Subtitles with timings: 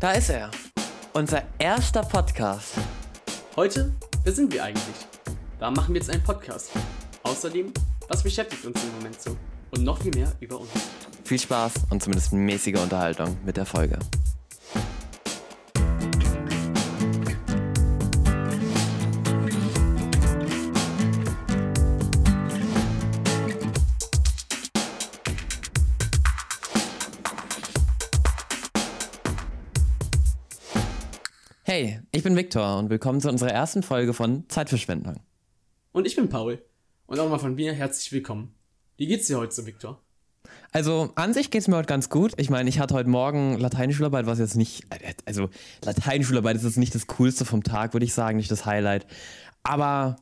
[0.00, 0.48] Da ist er.
[1.12, 2.74] Unser erster Podcast.
[3.56, 4.94] Heute, wer sind wir eigentlich?
[5.58, 6.70] Da machen wir jetzt einen Podcast.
[7.24, 7.72] Außerdem,
[8.06, 9.36] was beschäftigt uns im Moment so?
[9.72, 10.70] Und noch viel mehr über uns.
[11.24, 13.98] Viel Spaß und zumindest mäßige Unterhaltung mit der Folge.
[32.28, 35.14] Bin Viktor und willkommen zu unserer ersten Folge von Zeitverschwendung.
[35.92, 36.62] Und ich bin Paul.
[37.06, 38.54] Und auch mal von mir herzlich willkommen.
[38.98, 39.98] Wie geht's dir heute so, Viktor?
[40.70, 42.34] Also an sich geht's mir heute ganz gut.
[42.36, 44.86] Ich meine, ich hatte heute Morgen Lateinschularbeit, was jetzt nicht,
[45.24, 45.48] also
[45.82, 49.06] Lateinschularbeit ist jetzt nicht das Coolste vom Tag, würde ich sagen, nicht das Highlight.
[49.62, 50.16] Aber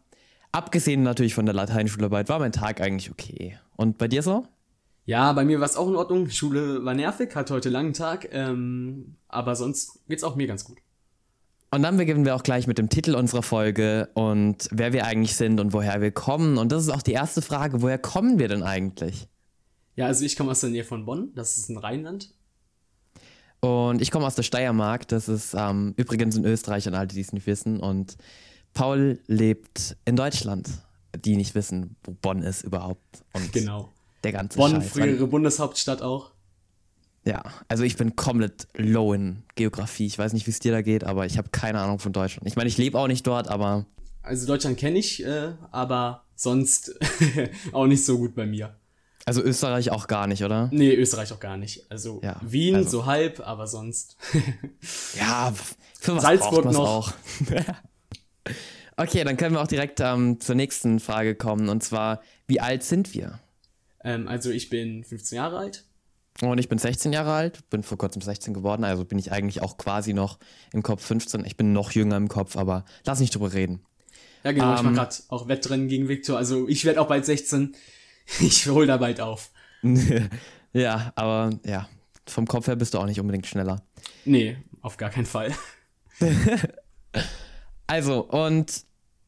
[0.52, 3.58] abgesehen natürlich von der Lateinschularbeit war mein Tag eigentlich okay.
[3.74, 4.46] Und bei dir so?
[5.06, 6.30] Ja, bei mir war es auch in Ordnung.
[6.30, 10.64] Schule war nervig, hatte heute einen langen Tag, ähm, aber sonst geht's auch mir ganz
[10.64, 10.78] gut.
[11.70, 15.36] Und dann beginnen wir auch gleich mit dem Titel unserer Folge und wer wir eigentlich
[15.36, 16.58] sind und woher wir kommen.
[16.58, 19.28] Und das ist auch die erste Frage, woher kommen wir denn eigentlich?
[19.96, 22.32] Ja, also ich komme aus der Nähe von Bonn, das ist ein Rheinland.
[23.60, 27.20] Und ich komme aus der Steiermark, das ist ähm, übrigens in Österreich an alle, die
[27.20, 27.80] es nicht wissen.
[27.80, 28.16] Und
[28.74, 30.68] Paul lebt in Deutschland,
[31.24, 33.24] die nicht wissen, wo Bonn ist überhaupt.
[33.32, 33.92] Und genau.
[34.22, 34.90] Der ganze Bonn, Scheiß.
[34.90, 36.32] frühere Bundeshauptstadt auch.
[37.26, 40.06] Ja, also ich bin komplett low in Geografie.
[40.06, 42.46] Ich weiß nicht, wie es dir da geht, aber ich habe keine Ahnung von Deutschland.
[42.46, 43.84] Ich meine, ich lebe auch nicht dort, aber.
[44.22, 46.94] Also Deutschland kenne ich, äh, aber sonst
[47.72, 48.76] auch nicht so gut bei mir.
[49.24, 50.68] Also Österreich auch gar nicht, oder?
[50.72, 51.90] Nee, Österreich auch gar nicht.
[51.90, 54.16] Also Ja, Wien also- so halb, aber sonst.
[55.18, 55.52] Ja,
[55.98, 57.08] für was Salzburg braucht noch.
[57.08, 57.12] auch.
[58.96, 61.68] okay, dann können wir auch direkt ähm, zur nächsten Frage kommen.
[61.68, 63.40] Und zwar, wie alt sind wir?
[64.04, 65.82] ähm, also ich bin 15 Jahre alt.
[66.42, 69.62] Und ich bin 16 Jahre alt, bin vor kurzem 16 geworden, also bin ich eigentlich
[69.62, 70.38] auch quasi noch
[70.72, 71.44] im Kopf 15.
[71.46, 73.80] Ich bin noch jünger im Kopf, aber lass nicht drüber reden.
[74.44, 74.86] Ja, genau, ich Ähm.
[74.86, 76.36] mache gerade auch Wettrennen gegen Viktor.
[76.36, 77.74] Also ich werde auch bald 16.
[78.40, 79.50] Ich hol da bald auf.
[80.72, 81.88] ja, aber ja,
[82.26, 83.82] vom Kopf her bist du auch nicht unbedingt schneller.
[84.24, 85.52] Nee, auf gar keinen Fall.
[87.86, 88.84] Also, und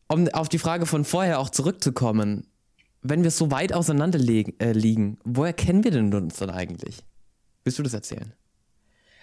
[0.09, 2.48] um auf die Frage von vorher auch zurückzukommen,
[3.09, 7.05] wenn wir so weit auseinander äh, liegen, woher kennen wir denn uns dann eigentlich?
[7.65, 8.33] Willst du das erzählen?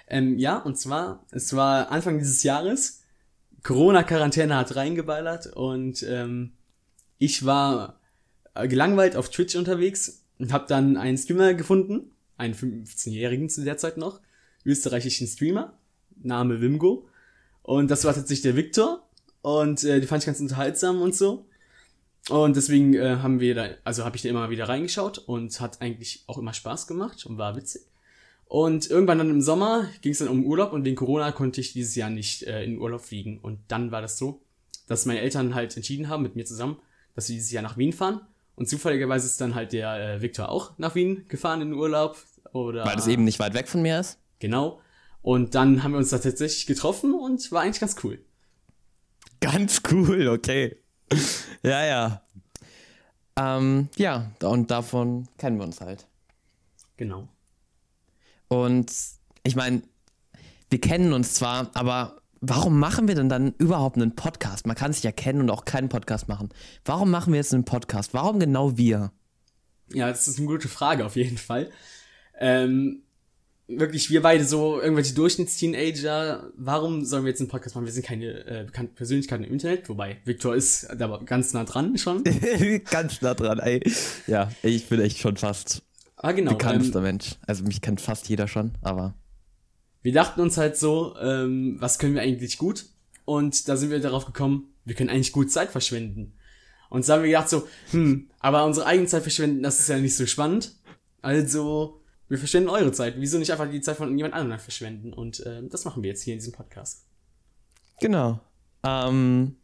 [0.08, 3.02] Ähm, ja, und zwar, es war Anfang dieses Jahres.
[3.64, 6.52] Corona-Quarantäne hat reingeballert und ähm,
[7.18, 8.00] ich war
[8.54, 13.78] äh, gelangweilt auf Twitch unterwegs und habe dann einen Streamer gefunden, einen 15-Jährigen zu der
[13.78, 14.22] Zeit noch,
[14.66, 15.78] österreichischen Streamer,
[16.18, 17.08] Name Wimgo.
[17.64, 19.10] Und das war tatsächlich der Viktor
[19.42, 21.48] und äh, die fand ich ganz unterhaltsam und so.
[22.30, 25.82] Und deswegen äh, haben wir da, also habe ich da immer wieder reingeschaut und hat
[25.82, 27.84] eigentlich auch immer Spaß gemacht und war witzig.
[28.48, 31.74] Und irgendwann dann im Sommer ging es dann um Urlaub und wegen Corona konnte ich
[31.74, 33.40] dieses Jahr nicht äh, in Urlaub fliegen.
[33.40, 34.42] Und dann war das so,
[34.88, 36.78] dass meine Eltern halt entschieden haben, mit mir zusammen,
[37.16, 38.22] dass wir dieses Jahr nach Wien fahren.
[38.56, 42.18] Und zufälligerweise ist dann halt der äh, Viktor auch nach Wien gefahren in den Urlaub.
[42.54, 44.20] Oder Weil das eben nicht weit weg von mir ist.
[44.40, 44.80] Genau.
[45.22, 48.20] Und dann haben wir uns da tatsächlich getroffen und war eigentlich ganz cool.
[49.42, 50.78] Ganz cool, okay.
[51.64, 52.22] ja, ja.
[53.38, 56.08] Ähm, ja, und davon kennen wir uns halt.
[56.98, 57.28] Genau.
[58.48, 58.92] Und
[59.44, 59.82] ich meine,
[60.70, 64.68] wir kennen uns zwar, aber warum machen wir denn dann überhaupt einen Podcast?
[64.68, 66.50] Man kann sich ja kennen und auch keinen Podcast machen.
[66.84, 68.14] Warum machen wir jetzt einen Podcast?
[68.14, 69.12] Warum genau wir?
[69.92, 71.70] Ja, das ist eine gute Frage auf jeden Fall.
[72.40, 73.05] Ähm,
[73.68, 77.86] wirklich, wir beide so irgendwelche Durchschnittsteenager, warum sollen wir jetzt einen Podcast machen?
[77.86, 81.98] Wir sind keine äh, bekannten Persönlichkeiten im Internet, wobei Viktor ist da ganz nah dran
[81.98, 82.24] schon.
[82.90, 83.82] Ganz nah dran, ey.
[84.28, 85.82] Ja, ich bin echt schon fast
[86.18, 86.52] Ah, genau.
[86.52, 87.36] bekanntester Ähm, Mensch.
[87.46, 89.14] Also mich kennt fast jeder schon, aber.
[90.02, 92.86] wir dachten uns halt so, ähm, was können wir eigentlich gut?
[93.26, 96.34] Und da sind wir darauf gekommen, wir können eigentlich gut Zeit verschwenden.
[96.90, 99.98] Und da haben wir gedacht so, hm, aber unsere eigene Zeit verschwenden, das ist ja
[99.98, 100.74] nicht so spannend.
[101.22, 103.16] Also, wir verschwenden eure Zeit.
[103.18, 105.14] Wieso nicht einfach die Zeit von jemand anderem verschwenden?
[105.14, 107.06] Und ähm, das machen wir jetzt hier in diesem Podcast.
[108.00, 108.40] Genau.
[108.84, 109.58] Ähm,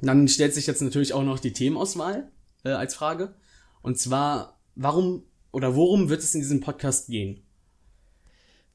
[0.00, 2.30] Dann stellt sich jetzt natürlich auch noch die Themenauswahl
[2.64, 3.34] äh, als Frage.
[3.82, 7.42] Und zwar, warum oder worum wird es in diesem Podcast gehen?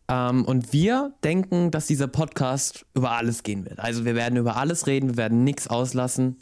[0.08, 3.80] Ähm, und wir denken, dass dieser Podcast über alles gehen wird.
[3.80, 6.40] Also wir werden über alles reden, wir werden nichts auslassen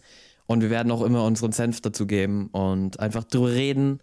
[0.48, 4.00] und wir werden auch immer unseren Senf dazu geben und einfach drüber reden,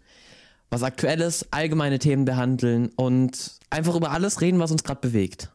[0.71, 5.51] was aktuell ist, allgemeine Themen behandeln und einfach über alles reden, was uns gerade bewegt.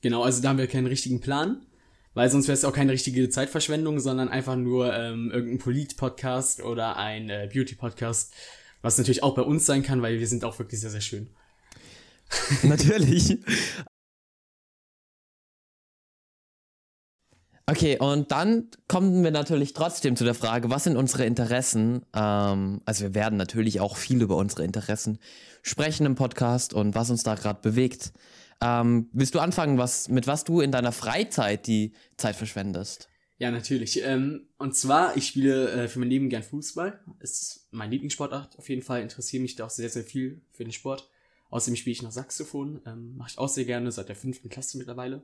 [0.00, 1.66] Genau, also da haben wir keinen richtigen Plan,
[2.14, 6.96] weil sonst wäre es auch keine richtige Zeitverschwendung, sondern einfach nur ähm, irgendein Polit-Podcast oder
[6.96, 8.32] ein äh, Beauty-Podcast,
[8.80, 11.28] was natürlich auch bei uns sein kann, weil wir sind auch wirklich sehr, sehr schön.
[12.62, 13.38] Natürlich.
[17.66, 22.04] Okay, und dann kommen wir natürlich trotzdem zu der Frage, was sind unsere Interessen?
[22.14, 25.18] Ähm, also wir werden natürlich auch viel über unsere Interessen
[25.62, 28.12] sprechen im Podcast und was uns da gerade bewegt.
[28.60, 33.08] Ähm, willst du anfangen, was, mit was du in deiner Freizeit die Zeit verschwendest?
[33.38, 34.02] Ja, natürlich.
[34.04, 37.00] Ähm, und zwar, ich spiele äh, für mein Leben gern Fußball.
[37.20, 39.00] Ist mein Lieblingssportart auf jeden Fall.
[39.00, 41.10] Interessiere mich da auch sehr, sehr viel für den Sport.
[41.50, 42.82] Außerdem spiele ich noch Saxophon.
[42.86, 45.22] Ähm, Mache ich auch sehr gerne seit der fünften Klasse mittlerweile.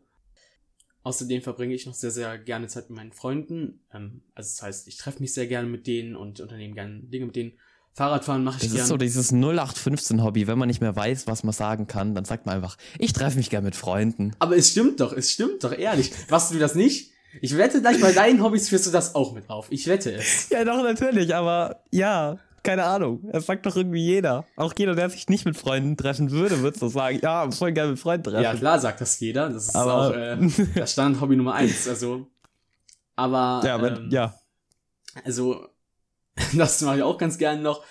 [1.02, 3.81] Außerdem verbringe ich noch sehr, sehr gerne Zeit mit meinen Freunden.
[3.93, 7.26] Ähm, also das heißt, ich treffe mich sehr gerne mit denen und unternehme gerne Dinge
[7.26, 7.52] mit denen.
[7.93, 8.82] Fahrradfahren mache ich Das gerne.
[8.82, 10.47] ist so dieses 0815-Hobby.
[10.47, 13.37] Wenn man nicht mehr weiß, was man sagen kann, dann sagt man einfach, ich treffe
[13.37, 14.32] mich gern mit Freunden.
[14.38, 16.12] Aber es stimmt doch, es stimmt doch, ehrlich.
[16.29, 17.11] Machst du das nicht?
[17.41, 19.69] Ich wette gleich bei deinen Hobbys führst du das auch mit auf.
[19.70, 20.49] Ich wette es.
[20.50, 23.29] Ja, doch, natürlich, aber ja, keine Ahnung.
[23.33, 24.47] Das sagt doch irgendwie jeder.
[24.57, 27.91] Auch jeder, der sich nicht mit Freunden treffen würde, würde so sagen, ja, voll gerne
[27.93, 28.43] mit Freunden treffen.
[28.43, 29.49] Ja, klar sagt das jeder.
[29.51, 30.37] Das ist Aber- auch äh,
[30.75, 31.89] das Standard-Hobby Nummer eins.
[31.89, 32.27] Also,
[33.17, 34.35] aber ja, aber, ähm, ja.
[35.25, 35.67] also
[36.55, 37.85] das mache ich auch ganz gerne noch.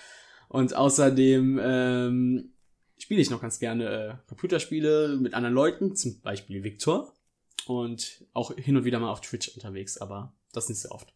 [0.48, 2.52] Und außerdem ähm,
[2.98, 7.14] spiele ich noch ganz gerne äh, Computerspiele mit anderen Leuten, zum Beispiel Victor.
[7.66, 11.12] Und auch hin und wieder mal auf Twitch unterwegs, aber das nicht so oft.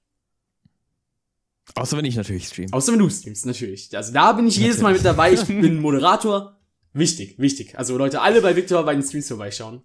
[1.77, 2.73] Außer wenn ich natürlich stream.
[2.73, 3.97] Außer wenn du streamst, natürlich.
[3.97, 5.33] Also da bin ich jedes Mal mit dabei.
[5.33, 6.59] Ich bin Moderator.
[6.93, 7.77] Wichtig, wichtig.
[7.79, 9.83] Also Leute, alle bei Victor bei den Streams vorbeischauen.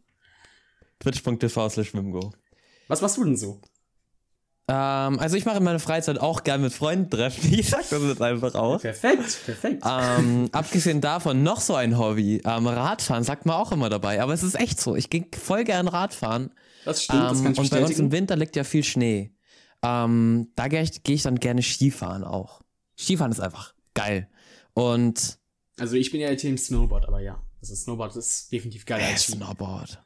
[0.99, 2.33] Twitch.tv slash Wimgo.
[2.87, 3.61] Was machst du denn so?
[4.67, 7.51] Ähm, also ich mache in meiner Freizeit auch gern mit Freunden treffen.
[7.59, 8.81] Ich sag das jetzt einfach aus.
[8.83, 9.83] Perfekt, perfekt.
[9.87, 12.41] ähm, abgesehen davon noch so ein Hobby.
[12.45, 14.21] Ähm, Radfahren sagt man auch immer dabei.
[14.21, 14.95] Aber es ist echt so.
[14.95, 16.51] Ich gehe voll gern Radfahren.
[16.85, 18.11] Das stimmt, das Ähm, kann ich und bei uns im bestätigen.
[18.11, 19.31] Winter liegt ja viel Schnee.
[19.83, 22.61] Ähm, da gehe ich, geh ich dann gerne Skifahren auch.
[22.97, 24.29] Skifahren ist einfach geil.
[24.73, 25.39] Und
[25.79, 27.41] Also ich bin ja Team Snowboard, aber ja.
[27.61, 29.17] Also Snowboard ist definitiv geiler äh.
[29.17, 30.01] Snowboard.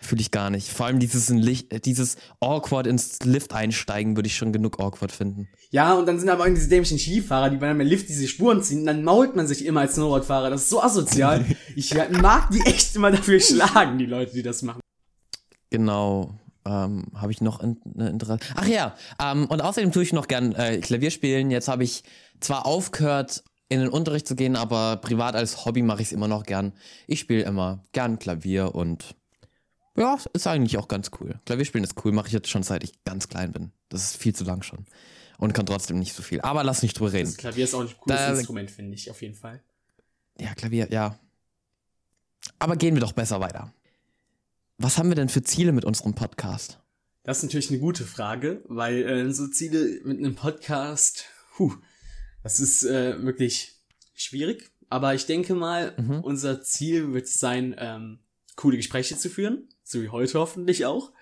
[0.00, 0.70] Fühle ich gar nicht.
[0.70, 5.10] Vor allem dieses, in Licht, dieses awkward ins Lift einsteigen würde ich schon genug awkward
[5.10, 5.48] finden.
[5.70, 8.62] Ja, und dann sind aber irgendwie diese dämlichen Skifahrer, die bei einem Lift diese Spuren
[8.62, 10.50] ziehen, dann mault man sich immer als Snowboardfahrer.
[10.50, 11.44] Das ist so asozial.
[11.76, 14.80] Ich mag die echt immer dafür schlagen, die Leute, die das machen.
[15.70, 16.36] Genau.
[16.70, 18.40] Ähm, habe ich noch in, eine Interesse.
[18.54, 21.50] Ach ja, ähm, und außerdem tue ich noch gern äh, Klavier spielen.
[21.50, 22.04] Jetzt habe ich
[22.40, 26.28] zwar aufgehört, in den Unterricht zu gehen, aber privat als Hobby mache ich es immer
[26.28, 26.74] noch gern.
[27.06, 29.14] Ich spiele immer gern Klavier und
[29.96, 31.40] ja, ist eigentlich auch ganz cool.
[31.46, 33.72] Klavierspielen ist cool, mache ich jetzt schon seit ich ganz klein bin.
[33.88, 34.84] Das ist viel zu lang schon.
[35.38, 36.40] Und kann trotzdem nicht so viel.
[36.42, 37.28] Aber lass nicht drüber reden.
[37.30, 39.62] Das Klavier ist auch ein cooles Da- Instrument, finde ich, auf jeden Fall.
[40.38, 41.18] Ja, Klavier, ja.
[42.58, 43.72] Aber gehen wir doch besser weiter.
[44.80, 46.78] Was haben wir denn für Ziele mit unserem Podcast?
[47.24, 51.24] Das ist natürlich eine gute Frage, weil äh, so Ziele mit einem Podcast,
[51.56, 51.74] puh,
[52.44, 53.72] das ist äh, wirklich
[54.14, 54.70] schwierig.
[54.88, 56.20] Aber ich denke mal, Mhm.
[56.22, 58.20] unser Ziel wird es sein, ähm,
[58.54, 61.12] coole Gespräche zu führen, so wie heute hoffentlich auch.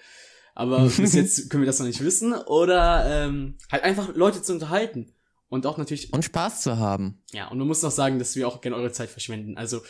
[0.54, 2.34] Aber bis jetzt können wir das noch nicht wissen.
[2.34, 5.14] Oder ähm, halt einfach Leute zu unterhalten.
[5.48, 7.22] Und auch natürlich, Und Spaß zu haben.
[7.32, 9.56] ja, und man muss noch sagen, dass wir auch gerne eure Zeit verschwenden.
[9.56, 9.80] Also,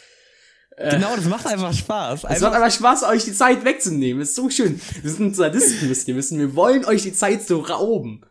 [0.79, 2.25] Genau, das macht einfach Spaß.
[2.25, 4.23] es macht einfach Spaß, euch die Zeit wegzunehmen.
[4.23, 4.79] ist so schön.
[5.03, 6.39] Wir sind Sadisten, müsst ihr wissen.
[6.39, 8.23] Wir wollen euch die Zeit so rauben.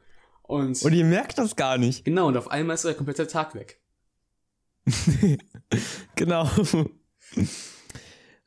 [0.43, 2.05] Und, und ihr merkt das gar nicht.
[2.05, 3.79] genau, und auf einmal ist euer kompletter Tag weg.
[6.15, 6.49] Genau.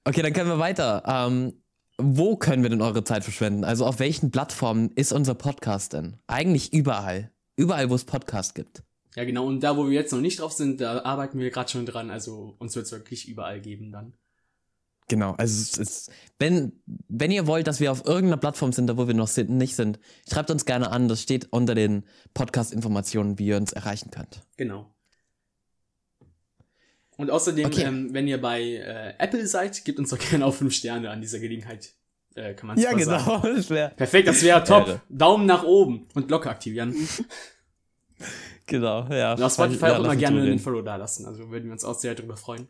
[0.04, 1.02] Okay, dann können wir weiter.
[1.06, 1.62] Ähm,
[1.98, 3.64] wo können wir denn eure Zeit verschwenden?
[3.64, 6.16] Also auf welchen Plattformen ist unser Podcast denn?
[6.28, 7.32] Eigentlich überall.
[7.56, 8.82] Überall, wo es Podcast gibt.
[9.18, 9.46] Ja, genau.
[9.46, 12.08] Und da, wo wir jetzt noch nicht drauf sind, da arbeiten wir gerade schon dran.
[12.08, 14.12] Also uns wird es wirklich überall geben dann.
[15.08, 18.96] Genau, also es ist, wenn, wenn ihr wollt, dass wir auf irgendeiner Plattform sind, da
[18.96, 19.98] wo wir noch sind, nicht sind,
[20.30, 21.08] schreibt uns gerne an.
[21.08, 24.46] Das steht unter den Podcast-Informationen, wie ihr uns erreichen könnt.
[24.56, 24.94] Genau.
[27.16, 27.82] Und außerdem, Okay.
[27.86, 31.20] ähm, wenn ihr bei äh, Apple seid, gebt uns doch gerne auch fünf Sterne an
[31.20, 31.92] dieser Gelegenheit.
[32.36, 33.42] Äh, kann man super sagen.
[33.56, 35.00] Das wär, Perfekt, das wäre top.
[35.08, 36.94] Daumen nach oben und Glocke aktivieren.
[38.66, 39.34] genau, ja.
[39.34, 40.58] Und auf Spotify Ja, auch immer gerne einen.
[40.58, 41.26] Follow da lassen.
[41.26, 42.68] Also würden wir uns auch sehr darüber freuen.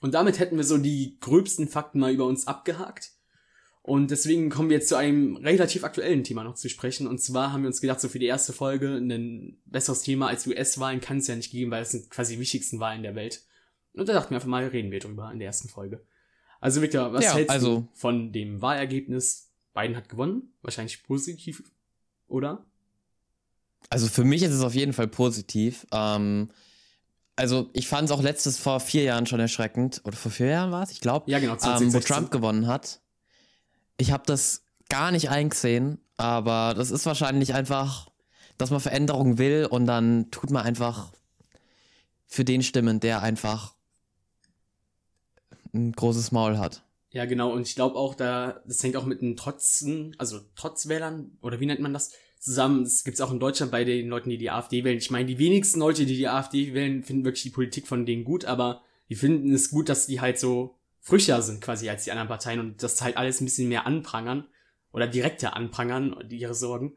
[0.00, 3.12] Und damit hätten wir so die gröbsten Fakten mal über uns abgehakt.
[3.82, 7.06] Und deswegen kommen wir jetzt zu einem relativ aktuellen Thema noch zu sprechen.
[7.06, 10.46] Und zwar haben wir uns gedacht, so für die erste Folge ein besseres Thema als
[10.46, 13.42] US-Wahlen kann es ja nicht geben, weil es sind quasi die wichtigsten Wahlen der Welt.
[13.94, 16.04] Und da dachten wir einfach mal, reden wir drüber in der ersten Folge.
[16.60, 19.50] Also Victor, was Ja, hältst also- du von dem Wahlergebnis?
[19.74, 21.62] Biden hat gewonnen, wahrscheinlich positiv,
[22.28, 22.64] oder?
[23.90, 25.86] Also für mich ist es auf jeden Fall positiv.
[25.92, 26.50] Ähm,
[27.36, 30.00] also ich fand es auch letztes vor vier Jahren schon erschreckend.
[30.04, 31.30] Oder vor vier Jahren war es, ich glaube.
[31.30, 32.14] Ja, genau, ähm, wo 2016.
[32.14, 33.00] Trump gewonnen hat.
[33.96, 38.10] Ich habe das gar nicht eingesehen, aber das ist wahrscheinlich einfach,
[38.58, 41.12] dass man Veränderung will und dann tut man einfach
[42.26, 43.74] für den stimmen, der einfach
[45.74, 46.82] ein großes Maul hat.
[47.10, 47.52] Ja, genau.
[47.52, 51.66] Und ich glaube auch, da, das hängt auch mit den Trotzen, also Trotzwählern, oder wie
[51.66, 52.12] nennt man das,
[52.42, 52.84] zusammen.
[52.84, 54.98] Das gibt's auch in Deutschland bei den Leuten, die die AfD wählen.
[54.98, 58.24] Ich meine, die wenigsten Leute, die die AfD wählen, finden wirklich die Politik von denen
[58.24, 62.10] gut, aber die finden es gut, dass die halt so frücher sind quasi als die
[62.10, 64.48] anderen Parteien und das halt alles ein bisschen mehr anprangern
[64.92, 66.96] oder direkter anprangern, ihre Sorgen.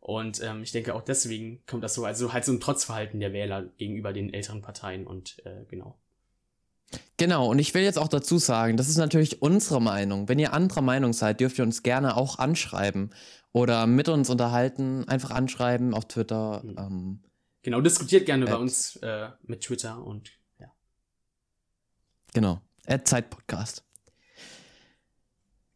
[0.00, 3.32] Und ähm, ich denke auch deswegen kommt das so, also halt so ein Trotzverhalten der
[3.32, 5.98] Wähler gegenüber den älteren Parteien und äh, genau.
[7.16, 10.28] Genau, und ich will jetzt auch dazu sagen, das ist natürlich unsere Meinung.
[10.28, 13.10] Wenn ihr anderer Meinung seid, dürft ihr uns gerne auch anschreiben
[13.52, 16.62] oder mit uns unterhalten, einfach anschreiben auf Twitter.
[16.64, 16.76] Mhm.
[16.78, 17.22] Ähm,
[17.62, 20.68] genau, diskutiert gerne bei uns äh, mit Twitter und ja.
[22.32, 22.60] Genau,
[23.04, 23.84] Zeitpodcast.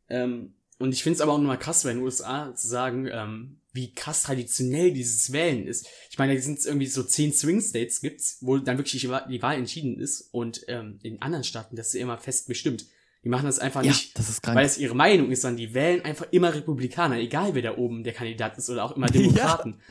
[0.09, 3.62] Ähm, und ich finde es aber auch nochmal krass, bei den USA zu sagen, ähm,
[3.73, 5.87] wie krass traditionell dieses Wählen ist.
[6.11, 9.57] Ich meine, da sind irgendwie so zehn Swing States gibt's, wo dann wirklich die Wahl
[9.57, 12.87] entschieden ist und ähm, in anderen Staaten das ist ja immer fest bestimmt.
[13.25, 16.05] Die machen das einfach ja, nicht, das weil es ihre Meinung ist, sondern die wählen
[16.05, 19.77] einfach immer Republikaner, egal wer da oben der Kandidat ist oder auch immer Demokraten.
[19.79, 19.85] ja.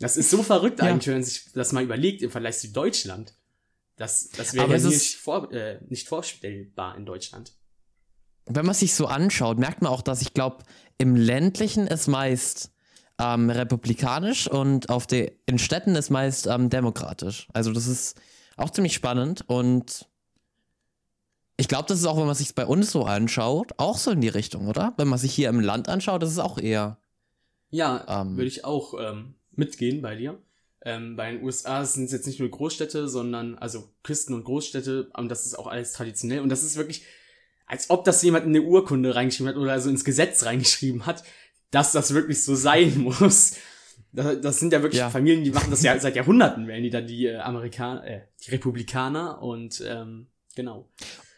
[0.00, 0.86] Das ist so verrückt ja.
[0.86, 3.34] eigentlich, wenn man sich das mal überlegt im Vergleich zu Deutschland.
[3.96, 7.52] Das, das wäre ja nicht, vor, äh, nicht vorstellbar in Deutschland.
[8.46, 10.64] Wenn man sich so anschaut, merkt man auch, dass ich glaube,
[10.98, 12.72] im ländlichen es meist
[13.18, 17.48] ähm, republikanisch und auf den in Städten ist meist ähm, demokratisch.
[17.52, 18.20] Also das ist
[18.56, 20.08] auch ziemlich spannend und
[21.56, 24.20] ich glaube, das ist auch, wenn man sich bei uns so anschaut, auch so in
[24.20, 24.94] die Richtung, oder?
[24.96, 26.98] Wenn man sich hier im Land anschaut, das ist auch eher.
[27.70, 30.38] Ja, ähm, würde ich auch ähm, mitgehen bei dir.
[30.84, 35.10] Ähm, bei den USA sind es jetzt nicht nur Großstädte, sondern also Küsten und Großstädte,
[35.16, 36.40] und das ist auch alles traditionell.
[36.40, 37.04] Und das ist wirklich,
[37.66, 41.22] als ob das jemand in eine Urkunde reingeschrieben hat oder so ins Gesetz reingeschrieben hat,
[41.72, 43.56] dass das wirklich so sein muss.
[44.12, 45.10] Das, das sind ja wirklich ja.
[45.10, 48.50] Familien, die machen das ja seit Jahrhunderten, wählen die da die äh, Amerikaner, äh, die
[48.52, 50.88] Republikaner und ähm, genau.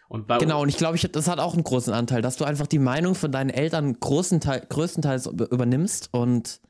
[0.08, 2.66] Und genau, und ich glaube, ich, das hat auch einen großen Anteil, dass du einfach
[2.66, 6.60] die Meinung von deinen Eltern großen Teil, größtenteils übernimmst und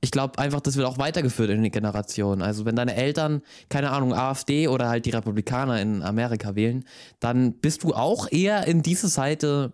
[0.00, 2.42] ich glaube einfach, das wird auch weitergeführt in die Generation.
[2.42, 6.84] Also wenn deine Eltern, keine Ahnung, AfD oder halt die Republikaner in Amerika wählen,
[7.18, 9.72] dann bist du auch eher in diese Seite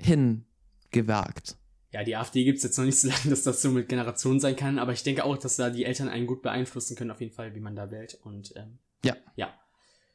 [0.00, 1.56] hingewagt
[1.92, 4.56] ja, die AfD gibt's jetzt noch nicht so lange, dass das so mit Generationen sein
[4.56, 7.34] kann, aber ich denke auch, dass da die Eltern einen gut beeinflussen können, auf jeden
[7.34, 8.18] Fall, wie man da wählt.
[8.22, 9.16] Und ähm, ja.
[9.36, 9.54] Ja,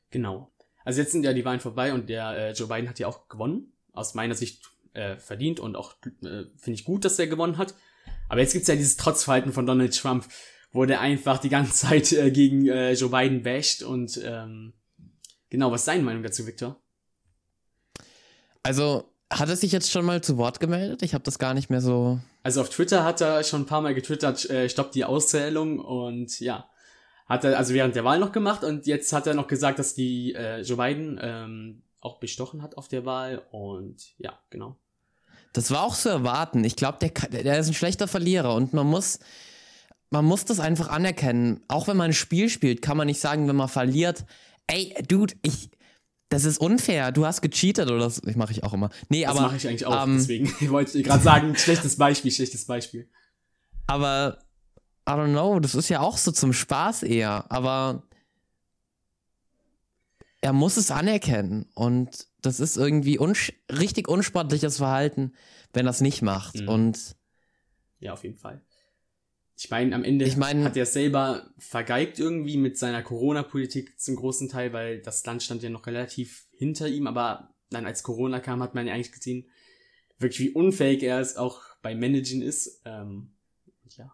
[0.10, 0.51] genau.
[0.84, 3.27] Also jetzt sind ja die Wahlen vorbei und der äh, Joe Biden hat ja auch
[3.29, 3.74] gewonnen.
[3.91, 7.75] Aus meiner Sicht äh, verdient und auch äh, finde ich gut, dass er gewonnen hat.
[8.29, 10.27] Aber jetzt gibt's ja dieses Trotzverhalten von Donald Trump,
[10.72, 14.74] wo der einfach die ganze Zeit äh, gegen äh, Joe Biden basht und ähm,
[15.50, 16.81] genau, was ist deine Meinung dazu, Victor?
[18.63, 21.01] Also, hat er sich jetzt schon mal zu Wort gemeldet?
[21.03, 22.19] Ich habe das gar nicht mehr so.
[22.43, 26.39] Also auf Twitter hat er schon ein paar Mal getwittert, äh, stoppt die Auszählung und
[26.39, 26.69] ja.
[27.27, 29.96] Hat er also während der Wahl noch gemacht und jetzt hat er noch gesagt, dass
[29.96, 34.77] die äh, Joe Biden ähm, auch bestochen hat auf der Wahl und ja, genau.
[35.51, 36.63] Das war auch zu erwarten.
[36.63, 39.19] Ich glaube, der, der ist ein schlechter Verlierer und man muss,
[40.10, 41.62] man muss das einfach anerkennen.
[41.67, 44.24] Auch wenn man ein Spiel spielt, kann man nicht sagen, wenn man verliert,
[44.67, 45.69] ey, Dude, ich,
[46.29, 47.12] das ist unfair.
[47.12, 48.89] Du hast gecheatet oder das, ich mache ich auch immer.
[49.10, 50.05] Nee, das aber mache ich eigentlich auch.
[50.05, 53.10] Ähm, deswegen ich wollte gerade sagen, schlechtes Beispiel, schlechtes Beispiel.
[53.88, 54.39] Aber
[55.07, 57.46] I don't know, das ist ja auch so zum Spaß eher.
[57.50, 58.03] Aber
[60.41, 65.34] er muss es anerkennen und das ist irgendwie uns richtig unsportliches Verhalten,
[65.74, 66.60] wenn er es nicht macht.
[66.60, 66.67] Mhm.
[66.67, 67.15] Und
[68.00, 68.62] ja, auf jeden Fall.
[69.59, 74.15] Ich meine, am Ende ich mein, hat er selber vergeigt irgendwie mit seiner Corona-Politik zum
[74.15, 78.39] großen Teil, weil das Land stand ja noch relativ hinter ihm, aber dann als Corona
[78.39, 79.49] kam, hat man ja eigentlich gesehen,
[80.19, 82.81] wirklich wie unfähig er es auch beim Managen ist.
[82.85, 83.31] Ähm,
[83.97, 84.13] ja.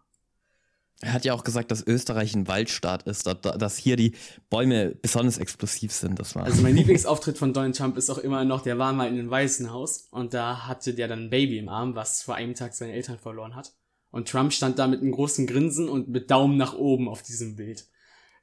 [1.02, 4.14] Er hat ja auch gesagt, dass Österreich ein Waldstaat ist, dass hier die
[4.48, 6.18] Bäume besonders explosiv sind.
[6.18, 9.08] Das war also mein Lieblingsauftritt von Donald Trump ist auch immer noch, der war mal
[9.08, 12.34] in einem Weißen Haus und da hatte der dann ein Baby im Arm, was vor
[12.34, 13.74] einem Tag seine Eltern verloren hat.
[14.14, 17.56] Und Trump stand da mit einem großen Grinsen und mit Daumen nach oben auf diesem
[17.56, 17.84] Bild.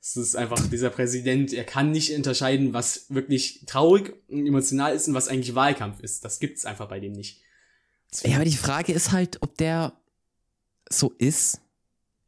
[0.01, 5.07] Es ist einfach dieser Präsident, er kann nicht unterscheiden, was wirklich traurig und emotional ist
[5.07, 6.25] und was eigentlich Wahlkampf ist.
[6.25, 7.39] Das gibt's einfach bei dem nicht.
[8.23, 9.93] Ja, aber die Frage ist halt, ob der
[10.89, 11.61] so ist.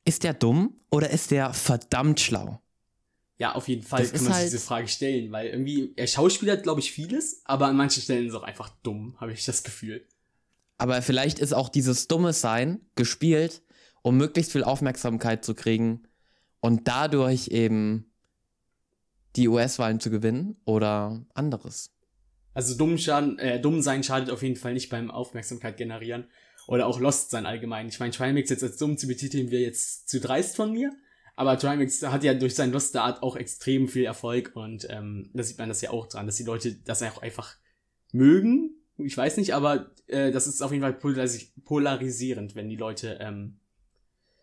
[0.06, 2.62] Ist der dumm oder ist der verdammt schlau?
[3.40, 6.08] Ja, auf jeden Fall das kann man halt sich diese Frage stellen, weil irgendwie, er
[6.08, 9.44] schauspielert, glaube ich, vieles, aber an manchen Stellen ist er auch einfach dumm, habe ich
[9.44, 10.06] das Gefühl.
[10.84, 13.62] Aber vielleicht ist auch dieses dumme Sein gespielt,
[14.02, 16.04] um möglichst viel Aufmerksamkeit zu kriegen
[16.60, 18.12] und dadurch eben
[19.38, 21.94] die US-Wahlen zu gewinnen oder anderes.
[22.54, 26.26] Also dumm, schaden, äh, dumm sein schadet auf jeden Fall nicht beim Aufmerksamkeit generieren
[26.68, 27.88] oder auch Lost sein allgemein.
[27.88, 30.92] Ich meine, Trimax jetzt als dumm zu betiteln wir jetzt zu dreist von mir,
[31.38, 35.44] aber Trimax hat ja durch seine Lost Art auch extrem viel Erfolg und ähm, da
[35.44, 37.56] sieht man das ja auch dran, dass die Leute das auch einfach
[38.12, 42.76] mögen Ich weiß nicht, aber äh, das ist auf jeden Fall polaris polarisierend, wenn die
[42.76, 43.60] Leute ähm,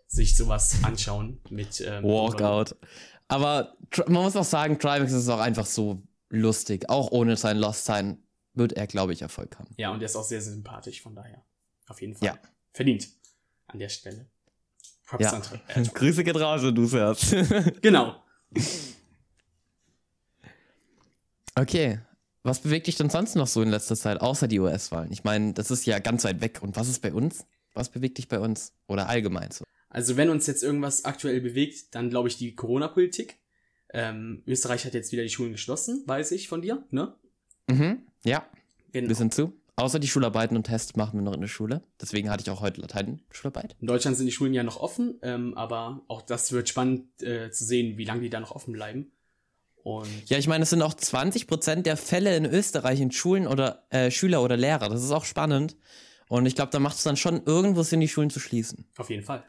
[0.07, 2.77] sich sowas anschauen mit ähm, Walkout.
[3.29, 3.77] Aber
[4.07, 6.89] man muss auch sagen, Trimax ist auch einfach so lustig.
[6.89, 8.19] Auch ohne sein Lost sein
[8.55, 9.73] wird er, glaube ich, Erfolg haben.
[9.77, 11.43] Ja, und er ist auch sehr, sympathisch, von daher.
[11.87, 12.27] Auf jeden Fall.
[12.27, 12.39] Ja.
[12.73, 13.09] Verdient.
[13.69, 14.27] An der Stelle.
[15.07, 15.43] Props ja.
[15.69, 17.35] Äh, Grüße geht raus, wenn du es hörst.
[17.83, 18.17] genau.
[21.57, 21.99] Okay.
[22.43, 25.13] Was bewegt dich denn sonst noch so in letzter Zeit, außer die US-Wahlen?
[25.13, 26.61] Ich meine, das ist ja ganz weit weg.
[26.63, 27.45] Und was ist bei uns?
[27.75, 28.73] Was bewegt dich bei uns?
[28.87, 29.65] Oder allgemein so?
[29.91, 33.39] Also, wenn uns jetzt irgendwas aktuell bewegt, dann glaube ich die Corona-Politik.
[33.93, 37.15] Ähm, Österreich hat jetzt wieder die Schulen geschlossen, weiß ich von dir, ne?
[37.69, 38.47] Mhm, ja.
[38.93, 39.13] Genau.
[39.15, 39.53] Sind zu.
[39.77, 41.83] Außer die Schularbeiten und Tests machen wir noch in der Schule.
[42.01, 43.77] Deswegen hatte ich auch heute Latein-Schularbeit.
[43.81, 47.51] In Deutschland sind die Schulen ja noch offen, ähm, aber auch das wird spannend äh,
[47.51, 49.13] zu sehen, wie lange die da noch offen bleiben.
[49.83, 53.47] Und ja, ich meine, es sind auch 20 Prozent der Fälle in Österreich in Schulen
[53.47, 54.89] oder äh, Schüler oder Lehrer.
[54.89, 55.77] Das ist auch spannend.
[56.29, 58.87] Und ich glaube, da macht es dann schon irgendwo Sinn, die Schulen zu schließen.
[58.99, 59.45] Auf jeden Fall.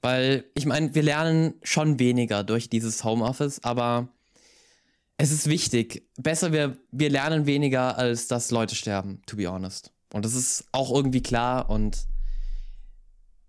[0.00, 4.08] Weil, ich meine, wir lernen schon weniger durch dieses Homeoffice, aber
[5.16, 6.08] es ist wichtig.
[6.16, 9.92] Besser, wir, wir lernen weniger, als dass Leute sterben, to be honest.
[10.12, 12.06] Und das ist auch irgendwie klar und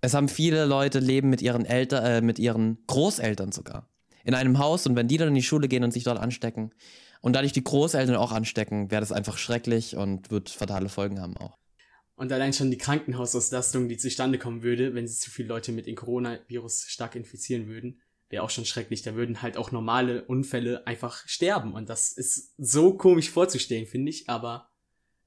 [0.02, 3.88] es haben viele Leute leben mit ihren Eltern, äh, mit ihren Großeltern sogar
[4.24, 6.72] in einem Haus und wenn die dann in die Schule gehen und sich dort anstecken
[7.22, 11.38] und dadurch die Großeltern auch anstecken, wäre das einfach schrecklich und wird fatale Folgen haben
[11.38, 11.58] auch.
[12.16, 15.88] Und allein schon die Krankenhausauslastung, die zustande kommen würde, wenn sie zu viele Leute mit
[15.88, 19.02] dem Coronavirus stark infizieren würden, wäre auch schon schrecklich.
[19.02, 21.74] Da würden halt auch normale Unfälle einfach sterben.
[21.74, 24.30] Und das ist so komisch vorzustellen, finde ich.
[24.30, 24.70] Aber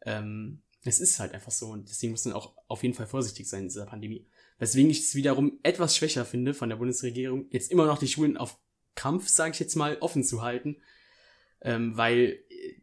[0.05, 1.67] ähm, es ist halt einfach so.
[1.67, 4.27] Und deswegen muss man auch auf jeden Fall vorsichtig sein in dieser Pandemie.
[4.59, 8.37] Weswegen ich es wiederum etwas schwächer finde von der Bundesregierung, jetzt immer noch die Schulen
[8.37, 8.59] auf
[8.97, 10.77] Kampf, sage ich jetzt mal, offen zu halten.
[11.61, 12.41] Ähm, weil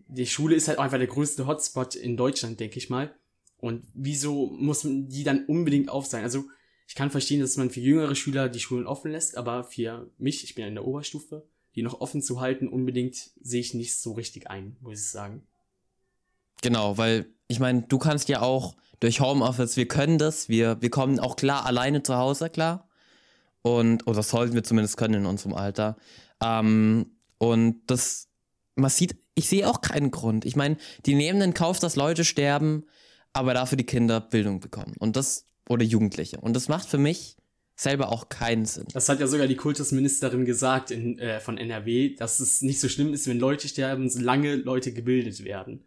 [0.08, 3.14] die Schule ist halt einfach der größte Hotspot in Deutschland, denke ich mal.
[3.58, 6.24] Und wieso muss man die dann unbedingt auf sein?
[6.24, 6.46] Also
[6.88, 10.44] ich kann verstehen, dass man für jüngere Schüler die Schulen offen lässt, aber für mich,
[10.44, 11.46] ich bin in der Oberstufe,
[11.76, 15.44] die noch offen zu halten, unbedingt sehe ich nicht so richtig ein, muss ich sagen.
[16.62, 20.90] Genau, weil ich meine, du kannst ja auch durch Homeoffice, wir können das, wir, wir
[20.90, 22.88] kommen auch klar alleine zu Hause klar.
[23.64, 25.98] Und, oder sollten wir zumindest können in unserem Alter.
[26.44, 27.08] Ähm,
[27.40, 28.28] und das,
[28.76, 30.46] man sieht, ich sehe auch keinen Grund.
[30.46, 32.86] Ich meine, die nehmen den Kauf, dass Leute sterben,
[33.32, 34.96] aber dafür die Kinder Bildung bekommen.
[35.00, 36.40] Und das, oder Jugendliche.
[36.40, 37.38] Und das macht für mich
[37.76, 38.86] selber auch keinen Sinn.
[38.94, 42.88] Das hat ja sogar die Kultusministerin gesagt in, äh, von NRW, dass es nicht so
[42.88, 45.84] schlimm ist, wenn Leute sterben, solange Leute gebildet werden.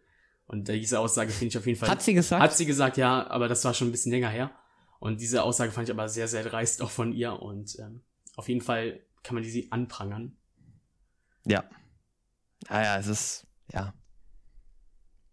[0.46, 1.88] Und diese Aussage finde ich auf jeden Fall.
[1.88, 2.42] Hat sie gesagt?
[2.42, 4.50] Hat sie gesagt, ja, aber das war schon ein bisschen länger her.
[4.98, 7.40] Und diese Aussage fand ich aber sehr, sehr dreist auch von ihr.
[7.40, 8.02] Und ähm,
[8.36, 10.36] auf jeden Fall kann man die anprangern.
[11.46, 11.64] Ja.
[12.68, 13.94] Ah es ist, ja.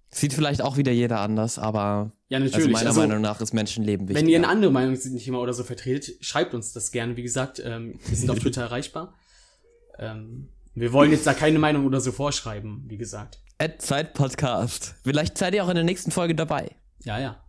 [0.09, 2.57] Sieht vielleicht auch wieder jeder anders, aber ja, natürlich.
[2.57, 4.21] Also meiner also, Meinung nach ist Menschenleben wichtig.
[4.21, 7.17] Wenn ihr eine andere Meinung zu dem Thema oder so vertretet, schreibt uns das gerne.
[7.17, 9.15] Wie gesagt, ähm, wir sind auf Twitter erreichbar.
[9.97, 13.39] Ähm, wir wollen jetzt da keine Meinung oder so vorschreiben, wie gesagt.
[13.79, 14.95] Zeit Podcast.
[15.03, 16.75] Vielleicht seid ihr auch in der nächsten Folge dabei.
[17.03, 17.43] Ja, ja.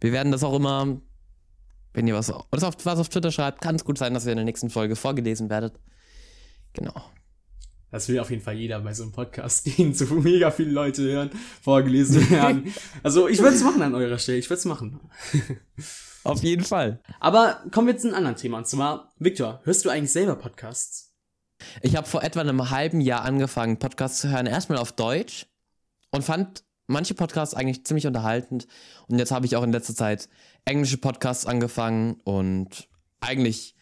[0.00, 1.00] Wir werden das auch immer
[1.96, 4.32] wenn ihr was, was auf, was auf Twitter schreibt, kann es gut sein, dass ihr
[4.32, 5.80] in der nächsten Folge vorgelesen werdet.
[6.74, 6.92] Genau.
[7.90, 11.02] Das will auf jeden Fall jeder bei so einem Podcast, den so mega viele Leute
[11.02, 11.30] hören,
[11.62, 12.74] vorgelesen werden.
[13.02, 15.00] also ich würde es machen an eurer Stelle, ich würde es machen.
[16.24, 17.00] auf jeden Fall.
[17.18, 18.58] Aber kommen wir jetzt zu einem anderen Thema.
[18.58, 21.14] Und zwar, Victor, hörst du eigentlich selber Podcasts?
[21.80, 24.44] Ich habe vor etwa einem halben Jahr angefangen, Podcasts zu hören.
[24.44, 25.46] Erstmal auf Deutsch
[26.10, 28.66] und fand manche Podcasts eigentlich ziemlich unterhaltend.
[29.08, 30.28] Und jetzt habe ich auch in letzter Zeit
[30.66, 32.88] englische Podcasts angefangen und
[33.20, 33.74] eigentlich,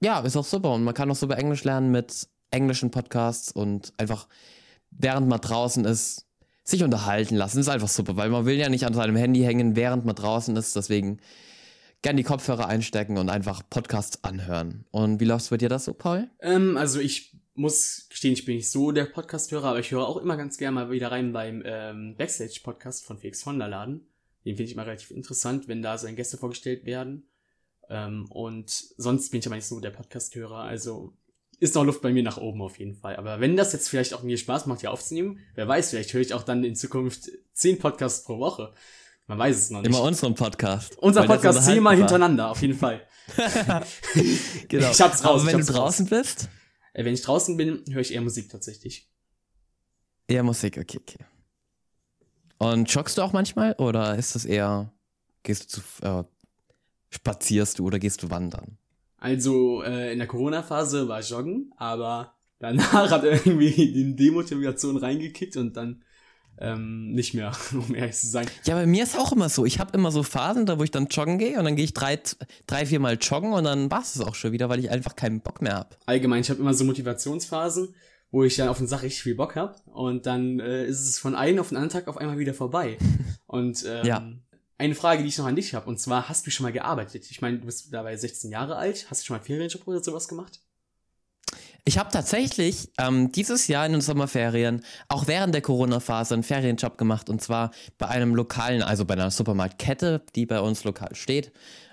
[0.00, 0.72] ja, ist auch super.
[0.72, 4.28] Und man kann auch super Englisch lernen mit englischen Podcasts und einfach,
[4.90, 6.26] während man draußen ist,
[6.62, 7.58] sich unterhalten lassen.
[7.58, 10.56] Ist einfach super, weil man will ja nicht an seinem Handy hängen, während man draußen
[10.56, 10.76] ist.
[10.76, 11.18] Deswegen
[12.00, 14.86] gern die Kopfhörer einstecken und einfach Podcasts anhören.
[14.90, 16.30] Und wie läuft's bei dir das so, Paul?
[16.40, 20.16] Ähm, also ich muss gestehen, ich bin nicht so der Podcast-Hörer, aber ich höre auch
[20.16, 24.06] immer ganz gerne mal wieder rein beim ähm, Backstage-Podcast von Felix von der Laden.
[24.44, 27.28] Den finde ich immer relativ interessant, wenn da seine Gäste vorgestellt werden.
[27.88, 31.14] Ähm, und sonst bin ich aber nicht so der Podcast-Hörer, also
[31.60, 33.16] ist noch Luft bei mir nach oben auf jeden Fall.
[33.16, 36.20] Aber wenn das jetzt vielleicht auch mir Spaß macht, hier aufzunehmen, wer weiß, vielleicht höre
[36.20, 38.74] ich auch dann in Zukunft zehn Podcasts pro Woche.
[39.26, 39.88] Man weiß es noch nicht.
[39.88, 40.98] Immer unseren Podcast.
[40.98, 43.06] Unser Podcast zehnmal hintereinander, auf jeden Fall.
[44.68, 44.90] genau.
[44.90, 45.42] Ich hab's raus.
[45.42, 46.18] Aber wenn du draußen raus.
[46.18, 46.48] bist?
[46.92, 49.08] Äh, wenn ich draußen bin, höre ich eher Musik tatsächlich.
[50.26, 51.24] Eher Musik, okay, okay.
[52.72, 54.90] Und joggst du auch manchmal oder ist das eher,
[55.42, 56.24] gehst du zu, äh,
[57.10, 58.78] spazierst du oder gehst du wandern?
[59.18, 65.76] Also äh, in der Corona-Phase war Joggen, aber danach hat irgendwie die Demotivation reingekickt und
[65.76, 66.02] dann
[66.58, 68.46] ähm, nicht mehr, um ehrlich zu sein.
[68.64, 69.66] Ja, bei mir ist auch immer so.
[69.66, 71.92] Ich habe immer so Phasen, da wo ich dann joggen gehe und dann gehe ich
[71.92, 72.18] drei,
[72.66, 75.42] drei vier Mal joggen und dann war es auch schon wieder, weil ich einfach keinen
[75.42, 75.96] Bock mehr habe.
[76.06, 77.94] Allgemein, ich habe immer so Motivationsphasen,
[78.34, 81.20] wo ich dann auf eine Sache richtig viel Bock habe und dann äh, ist es
[81.20, 82.98] von einem auf den anderen Tag auf einmal wieder vorbei.
[83.46, 84.22] Und ähm, Ja.
[84.76, 87.30] eine Frage, die ich noch an dich habe, und zwar, hast du schon mal gearbeitet?
[87.30, 89.06] Ich meine, du bist dabei 16 Jahre alt.
[89.08, 90.58] Hast du schon mal Ferienjob oder sowas gemacht?
[91.84, 96.98] Ich habe tatsächlich ähm, dieses Jahr in den Sommerferien auch während der Corona-Phase einen Ferienjob
[96.98, 101.52] gemacht und zwar bei einem lokalen, also bei einer Supermarktkette, die bei uns lokal steht.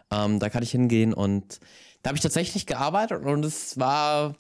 [0.10, 1.60] Ähm, da kann ich hingehen und
[2.02, 4.36] da habe ich tatsächlich gearbeitet und es war,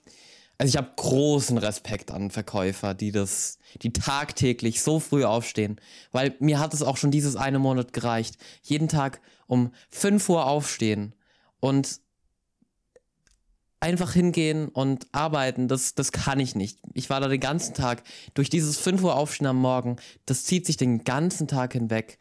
[0.61, 6.35] also ich habe großen Respekt an Verkäufer, die das, die tagtäglich so früh aufstehen, weil
[6.37, 11.15] mir hat es auch schon dieses eine Monat gereicht, jeden Tag um 5 Uhr aufstehen
[11.61, 11.99] und
[13.79, 16.77] einfach hingehen und arbeiten, das, das kann ich nicht.
[16.93, 18.03] Ich war da den ganzen Tag.
[18.35, 19.95] Durch dieses 5 Uhr Aufstehen am Morgen,
[20.27, 22.19] das zieht sich den ganzen Tag hinweg.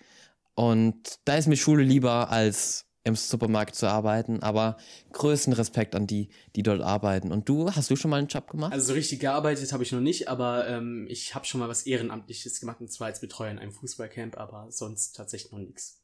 [0.55, 4.43] Und da ist mir Schule lieber, als im Supermarkt zu arbeiten.
[4.43, 4.77] Aber
[5.13, 7.33] größten Respekt an die, die dort arbeiten.
[7.33, 8.73] Und du, hast du schon mal einen Job gemacht?
[8.73, 11.87] Also so richtig gearbeitet habe ich noch nicht, aber ähm, ich habe schon mal was
[11.87, 15.99] Ehrenamtliches gemacht, und zwar als Betreuer in einem Fußballcamp, aber sonst tatsächlich noch nichts.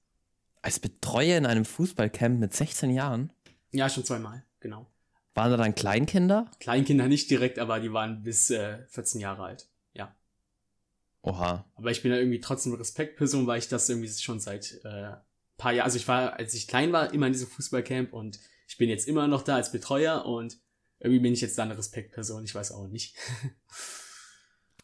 [0.63, 3.33] Als Betreuer in einem Fußballcamp mit 16 Jahren?
[3.73, 4.87] Ja, schon zweimal, genau.
[5.35, 6.51] Waren da dann Kleinkinder?
[6.61, 9.69] Kleinkinder nicht direkt, aber die waren bis äh, 14 Jahre alt.
[9.93, 10.17] Ja.
[11.21, 11.67] Oha.
[11.75, 15.13] Aber ich bin da irgendwie trotzdem Respektperson, weil ich das irgendwie schon seit äh,
[15.57, 18.39] paar Jahren, also ich war, als ich klein war, immer in diesem Fußballcamp und
[18.69, 20.59] ich bin jetzt immer noch da als Betreuer und
[20.99, 23.17] irgendwie bin ich jetzt da eine Respektperson, ich weiß auch nicht.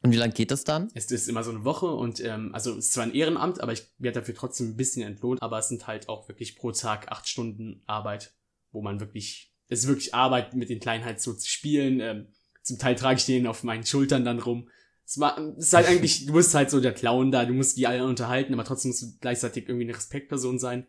[0.03, 0.91] Und wie lange geht das dann?
[0.95, 3.73] Es ist immer so eine Woche und ähm, also es ist zwar ein Ehrenamt, aber
[3.73, 7.13] ich werde dafür trotzdem ein bisschen entlohnt, aber es sind halt auch wirklich pro Tag
[7.13, 8.35] acht Stunden Arbeit,
[8.73, 12.01] wo man wirklich, es ist wirklich Arbeit, mit den Kleinen halt so zu spielen.
[12.01, 12.27] Ähm,
[12.63, 14.69] zum Teil trage ich den auf meinen Schultern dann rum.
[15.05, 18.05] Es ist halt eigentlich, du bist halt so der Clown da, du musst die alle
[18.05, 20.87] unterhalten, aber trotzdem musst du gleichzeitig irgendwie eine Respektperson sein.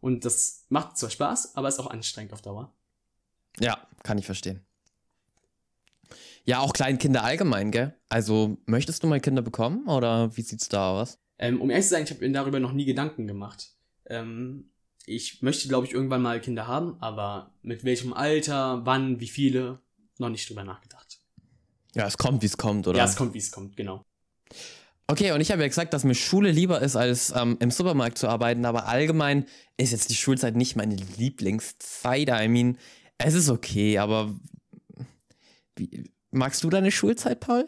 [0.00, 2.74] Und das macht zwar Spaß, aber ist auch anstrengend auf Dauer.
[3.60, 4.66] Ja, kann ich verstehen.
[6.44, 7.94] Ja, auch Kleinkinder allgemein, gell?
[8.10, 11.18] Also, möchtest du mal Kinder bekommen oder wie sieht's da aus?
[11.38, 13.70] Ähm, um ehrlich zu sein, ich habe mir darüber noch nie Gedanken gemacht.
[14.06, 14.70] Ähm,
[15.06, 19.80] ich möchte, glaube ich, irgendwann mal Kinder haben, aber mit welchem Alter, wann, wie viele,
[20.18, 21.03] noch nicht drüber nachgedacht.
[21.94, 22.98] Ja, es kommt, wie es kommt, oder?
[22.98, 24.04] Ja, es kommt, wie es kommt, genau.
[25.06, 28.16] Okay, und ich habe ja gesagt, dass mir Schule lieber ist, als ähm, im Supermarkt
[28.16, 32.28] zu arbeiten, aber allgemein ist jetzt die Schulzeit nicht meine Lieblingszeit.
[32.28, 32.78] I mean,
[33.18, 34.34] es ist okay, aber
[35.76, 37.66] wie, magst du deine Schulzeit, Paul?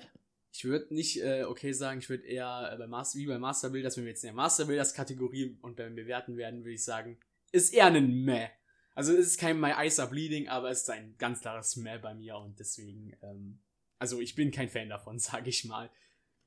[0.53, 3.99] Ich würde nicht äh, okay sagen, ich würde eher äh, bei Master, wie bei Masterbuilders,
[3.99, 7.19] wenn wir jetzt in der Masterbuilders-Kategorie und beim Bewerten werden, würde ich sagen,
[7.53, 8.49] ist eher ein Meh.
[8.95, 11.99] Also es ist kein My Eyes Are Bleeding, aber es ist ein ganz klares Meh
[11.99, 13.59] bei mir und deswegen, ähm,
[13.99, 15.91] also ich bin kein Fan davon, sage ich mal.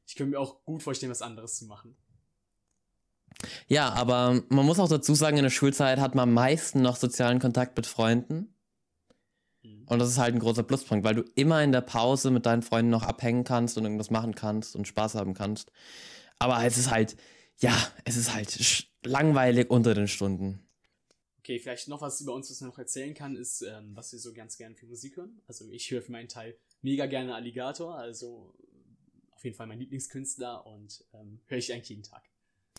[0.05, 1.95] Ich könnte mir auch gut vorstellen, was anderes zu machen.
[3.67, 6.95] Ja, aber man muss auch dazu sagen, in der Schulzeit hat man am meisten noch
[6.95, 8.53] sozialen Kontakt mit Freunden.
[9.61, 9.85] Mhm.
[9.87, 12.63] Und das ist halt ein großer Pluspunkt, weil du immer in der Pause mit deinen
[12.63, 15.71] Freunden noch abhängen kannst und irgendwas machen kannst und Spaß haben kannst.
[16.39, 17.15] Aber es ist halt,
[17.57, 20.65] ja, es ist halt langweilig unter den Stunden.
[21.39, 24.19] Okay, vielleicht noch was über uns, was man noch erzählen kann, ist, ähm, was wir
[24.19, 25.41] so ganz gerne für Musik hören.
[25.47, 28.53] Also ich höre für meinen Teil mega gerne Alligator, also
[29.31, 32.23] auf jeden Fall mein Lieblingskünstler und ähm, höre ich eigentlich jeden Tag.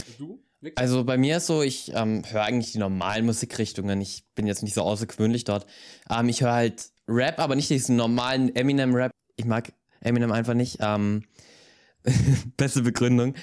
[0.06, 0.44] Und du?
[0.60, 0.80] Victor?
[0.80, 4.00] Also bei mir ist so, ich ähm, höre eigentlich die normalen Musikrichtungen.
[4.00, 5.66] Ich bin jetzt nicht so außergewöhnlich dort.
[6.10, 9.10] Ähm, ich höre halt Rap, aber nicht diesen normalen Eminem-Rap.
[9.36, 10.78] Ich mag Eminem einfach nicht.
[10.80, 11.24] Ähm,
[12.56, 13.34] beste Begründung.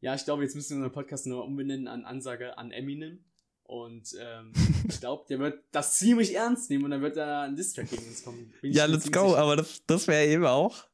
[0.00, 3.24] Ja, ich glaube, jetzt müssen wir unseren Podcast nochmal umbenennen an Ansage an Eminem.
[3.66, 4.52] Und ähm,
[4.88, 8.06] ich glaube, der wird das ziemlich ernst nehmen und dann wird da ein Distrack gegen
[8.06, 8.52] uns kommen.
[8.62, 9.28] Ja, let's go.
[9.28, 9.38] sicher.
[9.38, 10.84] Aber das, das wäre eben auch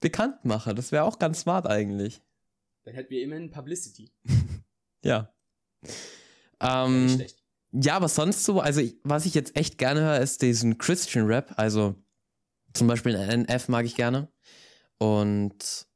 [0.00, 0.74] Bekanntmacher.
[0.74, 2.20] Das wäre auch ganz smart eigentlich.
[2.84, 4.10] Dann hätten wir immerhin Publicity.
[5.02, 5.30] Ja.
[5.82, 5.94] Nicht
[6.60, 7.42] Ähm, schlecht.
[7.72, 11.26] ja, aber sonst so, also ich, was ich jetzt echt gerne höre, ist diesen Christian
[11.26, 11.52] Rap.
[11.58, 11.94] Also
[12.72, 14.32] zum Beispiel NF mag ich gerne.
[14.96, 15.86] Und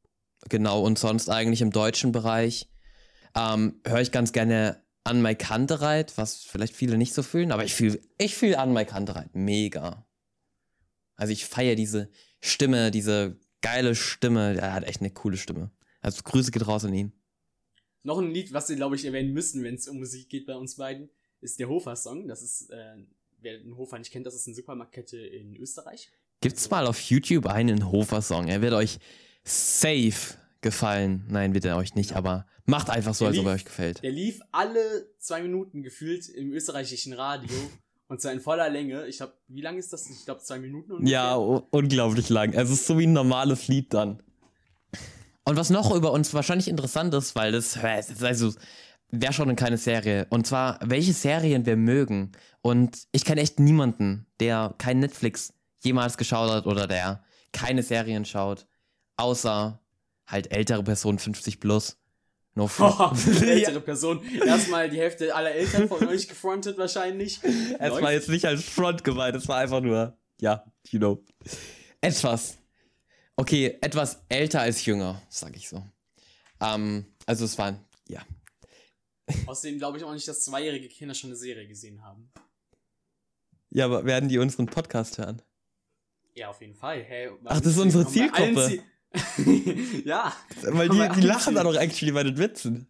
[0.50, 2.68] genau, und sonst eigentlich im deutschen Bereich
[3.34, 7.64] ähm, höre ich ganz gerne an Mai Kantereit, was vielleicht viele nicht so fühlen, aber
[7.64, 10.06] ich fühle ich fühl an Mai Kantereit mega.
[11.16, 14.56] Also ich feiere diese Stimme, diese geile Stimme.
[14.56, 15.70] Er hat echt eine coole Stimme.
[16.00, 17.12] Also Grüße geht raus an ihn.
[18.02, 20.54] Noch ein Lied, was wir, glaube ich, erwähnen müssen, wenn es um Musik geht bei
[20.54, 21.08] uns beiden,
[21.40, 22.28] ist der Hofer-Song.
[22.28, 22.96] Das ist, äh,
[23.40, 26.10] wer den Hofer nicht kennt, das ist eine Supermarktkette in Österreich.
[26.40, 28.46] Gibt's mal auf YouTube einen Hofer-Song.
[28.46, 28.98] Er wird euch
[29.42, 31.24] safe gefallen.
[31.28, 33.64] Nein, wird er euch nicht, aber macht einfach so, Der als ob er lief- euch
[33.64, 34.02] gefällt.
[34.02, 34.80] Der lief alle
[35.18, 37.54] zwei Minuten gefühlt im österreichischen Radio
[38.08, 39.06] und zwar in voller Länge.
[39.06, 40.08] Ich glaube, wie lang ist das?
[40.10, 41.12] Ich glaube, zwei Minuten ungefähr.
[41.12, 42.52] Ja, unglaublich lang.
[42.52, 44.22] Es ist so wie ein normales Lied dann.
[45.44, 48.52] Und was noch über uns wahrscheinlich interessant ist, weil das, also,
[49.10, 50.26] wäre schon eine kleine Serie.
[50.28, 52.32] Und zwar, welche Serien wir mögen.
[52.60, 58.26] Und ich kenne echt niemanden, der kein Netflix jemals geschaut hat oder der keine Serien
[58.26, 58.66] schaut.
[59.16, 59.80] Außer
[60.28, 61.98] halt ältere Personen 50 plus.
[62.54, 62.68] No.
[62.80, 64.22] Oh, ältere Person.
[64.44, 67.40] Erstmal die Hälfte aller Eltern von euch gefrontet wahrscheinlich.
[67.78, 71.24] Es war jetzt nicht als Front gemeint, es war einfach nur, ja, you know.
[72.00, 72.58] Etwas.
[73.36, 75.84] Okay, etwas älter als jünger, sag ich so.
[76.60, 78.22] Ähm, also es waren, ja.
[79.46, 82.32] Außerdem glaube ich auch nicht, dass zweijährige Kinder schon eine Serie gesehen haben.
[83.70, 85.42] Ja, aber werden die unseren Podcast hören?
[86.34, 87.04] Ja, auf jeden Fall.
[87.04, 88.82] Hey, Ach, das ist unsere Zielgruppe.
[90.04, 90.34] ja.
[90.62, 92.88] Weil die, die lachen da doch eigentlich bei den Witzen.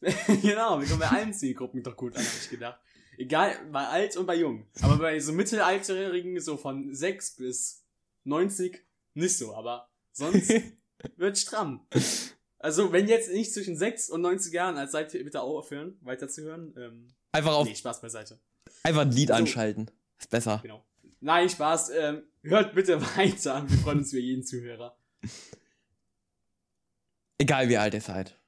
[0.00, 2.80] genau, wir kommen bei allen Zielgruppen doch gut an, hab ich gedacht.
[3.18, 4.66] Egal, bei alt und bei jung.
[4.80, 7.84] Aber bei so Mittelalterjährigen, so von 6 bis
[8.24, 8.82] 90,
[9.14, 10.54] nicht so, aber sonst
[11.16, 11.86] wird stramm.
[12.58, 16.74] Also, wenn jetzt nicht zwischen 6 und 90 Jahren, als seid ihr bitte aufhören, weiterzuhören.
[16.78, 17.66] Ähm, einfach auf.
[17.68, 18.40] Nee, Spaß beiseite.
[18.82, 19.34] Einfach ein Lied so.
[19.34, 19.90] anschalten.
[20.18, 20.60] Ist besser.
[20.62, 20.84] Genau.
[21.20, 21.90] Nein, Spaß.
[21.90, 23.64] Ähm, hört bitte weiter.
[23.68, 24.96] Wir freuen uns über jeden Zuhörer.
[27.40, 28.38] Egal wie alt ihr seid.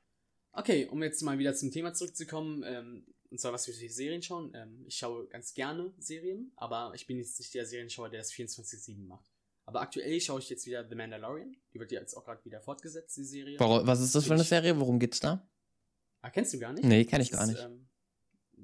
[0.53, 4.23] Okay, um jetzt mal wieder zum Thema zurückzukommen, ähm, und zwar was wir für Serien
[4.23, 4.53] schauen.
[4.55, 8.31] Ähm, ich schaue ganz gerne Serien, aber ich bin jetzt nicht der Serienschauer, der das
[8.31, 9.31] 24-7 macht.
[9.65, 11.57] Aber aktuell schaue ich jetzt wieder The Mandalorian.
[11.73, 13.59] Die wird jetzt auch gerade wieder fortgesetzt, die Serie.
[13.59, 14.79] Warum, was ist das für eine Serie?
[14.79, 15.49] Worum geht's da?
[16.21, 16.85] Ah, kennst du gar nicht?
[16.85, 17.57] Nee, kenn ich gar nicht.
[17.57, 17.89] Ist, ähm,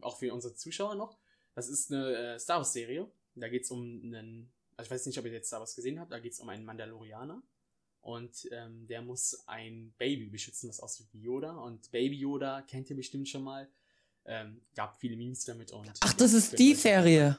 [0.03, 1.17] auch für unsere Zuschauer noch.
[1.55, 3.11] Das ist eine äh, Star Wars-Serie.
[3.35, 6.13] Da geht's um einen, also ich weiß nicht, ob ihr jetzt Star Wars gesehen habt,
[6.13, 7.43] da geht's um einen Mandalorianer.
[8.01, 11.53] Und ähm, der muss ein Baby beschützen, das aussieht wie Yoda.
[11.53, 13.69] Und Baby Yoda kennt ihr bestimmt schon mal.
[14.25, 15.73] Ähm, gab viele Memes damit.
[15.73, 17.39] Und Ach, das ist die Serie.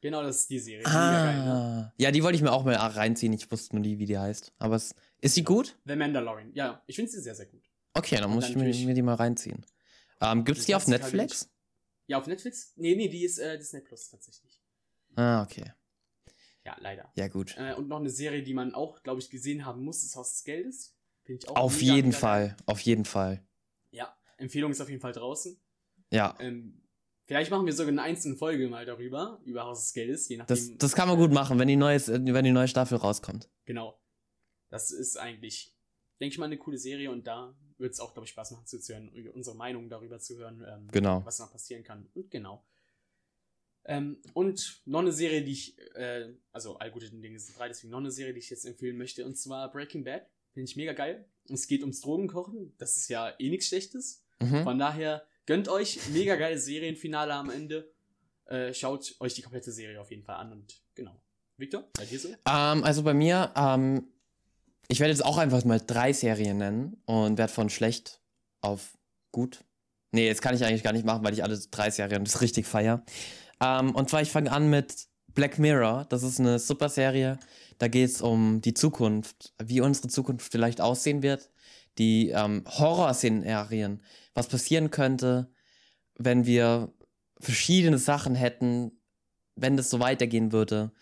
[0.00, 0.86] Genau, das ist die Serie.
[0.86, 1.92] Ah, geil, ne?
[1.96, 3.32] Ja, die wollte ich mir auch mal reinziehen.
[3.32, 4.52] Ich wusste nur nie, wie die heißt.
[4.58, 5.76] Aber es, ist sie gut?
[5.84, 6.52] The Mandalorian.
[6.54, 7.68] Ja, ich finde sie sehr, sehr gut.
[7.94, 9.64] Okay, dann und muss dann ich mir, mir, die mal reinziehen.
[10.20, 11.48] Ähm, Gibt es die auf Netflix?
[12.06, 12.72] Ja, auf Netflix?
[12.76, 14.60] Nee, nee, die ist äh, Disney Plus tatsächlich.
[15.16, 15.72] Ah, okay.
[16.66, 17.08] Ja, leider.
[17.14, 17.56] Ja, gut.
[17.56, 20.32] Äh, und noch eine Serie, die man auch, glaube ich, gesehen haben muss, ist Haus
[20.32, 20.96] des Geldes.
[21.22, 22.56] Finde ich auch Auf jeden Fall, geil.
[22.66, 23.40] auf jeden Fall.
[23.92, 25.56] Ja, Empfehlung ist auf jeden Fall draußen.
[26.10, 26.34] Ja.
[26.40, 26.82] Ähm,
[27.24, 30.56] vielleicht machen wir sogar eine einzelne Folge mal darüber, über Haus des Geldes, je nachdem.
[30.56, 33.48] Das, das kann man gut machen, wenn die, neues, wenn die neue Staffel rauskommt.
[33.64, 34.00] Genau.
[34.68, 35.72] Das ist eigentlich,
[36.18, 38.66] denke ich mal, eine coole Serie und da wird es auch, glaube ich, Spaß machen
[38.66, 41.24] zuzuhören, unsere Meinung darüber zu hören, ähm, genau.
[41.24, 42.08] was noch passieren kann.
[42.12, 42.64] Und genau.
[43.88, 47.92] Ähm, und noch eine Serie, die ich, äh, also all gute Dinge sind drei, deswegen
[47.92, 50.26] noch eine Serie, die ich jetzt empfehlen möchte, und zwar Breaking Bad.
[50.50, 51.24] Finde ich mega geil.
[51.48, 52.74] Es geht ums Drogenkochen.
[52.78, 54.24] Das ist ja eh nichts Schlechtes.
[54.40, 54.64] Mhm.
[54.64, 57.92] Von daher gönnt euch mega geile Serienfinale am Ende.
[58.46, 61.20] Äh, schaut euch die komplette Serie auf jeden Fall an und genau.
[61.56, 62.28] Victor, bei dir so?
[62.28, 64.08] Ähm, also bei mir, ähm,
[64.88, 68.20] ich werde jetzt auch einfach mal drei Serien nennen und werde von schlecht
[68.60, 68.96] auf
[69.32, 69.64] gut.
[70.12, 72.66] Nee, jetzt kann ich eigentlich gar nicht machen, weil ich alle drei Serien das richtig
[72.66, 73.04] feier.
[73.60, 76.06] Ähm, und zwar, ich fange an mit Black Mirror.
[76.08, 77.38] Das ist eine super Serie.
[77.78, 81.50] Da geht es um die Zukunft, wie unsere Zukunft vielleicht aussehen wird.
[81.98, 84.02] Die ähm, Horrorszenarien,
[84.34, 85.50] was passieren könnte,
[86.18, 86.92] wenn wir
[87.40, 88.92] verschiedene Sachen hätten,
[89.54, 90.92] wenn das so weitergehen würde.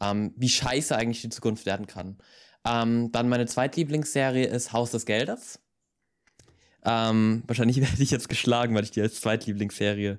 [0.00, 2.18] Ähm, wie scheiße eigentlich die Zukunft werden kann.
[2.66, 5.60] Ähm, dann meine zweitlieblingsserie ist Haus des Geldes.
[6.84, 10.18] Ähm, wahrscheinlich werde ich jetzt geschlagen, weil ich die als Zweitlieblingsserie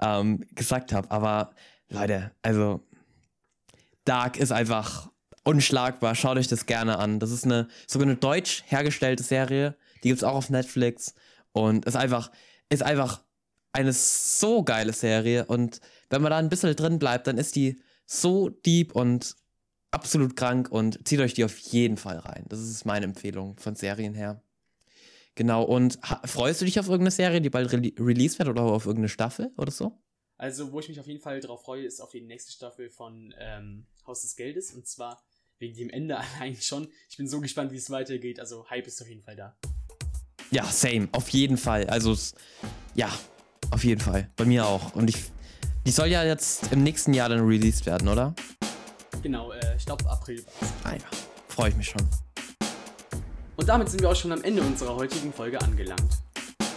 [0.00, 1.10] ähm, gesagt habe.
[1.10, 1.50] Aber
[1.88, 2.80] Leute, also
[4.04, 5.10] Dark ist einfach
[5.44, 6.14] unschlagbar.
[6.14, 7.20] Schaut euch das gerne an.
[7.20, 9.76] Das ist eine sogar eine deutsch hergestellte Serie.
[10.02, 11.14] Die gibt es auch auf Netflix
[11.52, 12.30] und ist einfach
[12.68, 13.22] ist einfach
[13.72, 17.80] eine so geile Serie und wenn man da ein bisschen drin bleibt, dann ist die
[18.06, 19.36] so deep und
[19.90, 22.44] absolut krank und zieht euch die auf jeden Fall rein.
[22.48, 24.42] Das ist meine Empfehlung von Serien her.
[25.36, 28.86] Genau, und freust du dich auf irgendeine Serie, die bald re released wird oder auf
[28.86, 29.92] irgendeine Staffel oder so?
[30.38, 33.34] Also, wo ich mich auf jeden Fall drauf freue, ist auf die nächste Staffel von
[33.38, 34.72] ähm, Haus des Geldes.
[34.72, 35.22] Und zwar
[35.58, 36.88] wegen dem Ende allein schon.
[37.10, 38.40] Ich bin so gespannt, wie es weitergeht.
[38.40, 39.56] Also, Hype ist auf jeden Fall da.
[40.50, 41.08] Ja, same.
[41.12, 41.86] Auf jeden Fall.
[41.86, 42.16] Also,
[42.94, 43.10] ja,
[43.70, 44.30] auf jeden Fall.
[44.36, 44.94] Bei mir auch.
[44.94, 45.16] Und ich.
[45.86, 48.34] Die soll ja jetzt im nächsten Jahr dann released werden, oder?
[49.22, 51.04] Genau, äh, ich glaube April war Ah ja,
[51.48, 52.25] freue ich mich schon.
[53.56, 56.18] Und damit sind wir auch schon am Ende unserer heutigen Folge angelangt.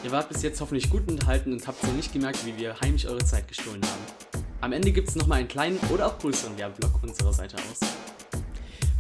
[0.04, 3.08] Ihr wart bis jetzt hoffentlich gut unterhalten und habt so nicht gemerkt, wie wir heimlich
[3.08, 4.44] eure Zeit gestohlen haben.
[4.62, 7.80] Am Ende gibt es nochmal einen kleinen oder auch größeren Werbeblock unserer Seite aus.